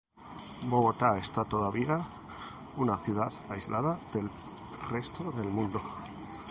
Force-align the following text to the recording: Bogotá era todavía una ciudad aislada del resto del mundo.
Bogotá 0.63 1.15
era 1.19 1.43
todavía 1.45 1.99
una 2.75 2.97
ciudad 2.97 3.31
aislada 3.49 3.99
del 4.11 4.31
resto 4.89 5.31
del 5.31 5.47
mundo. 5.49 5.79